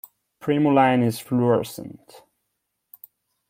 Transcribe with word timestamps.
Primuline 0.41 1.03
is 1.05 1.19
fluorescent. 1.19 2.23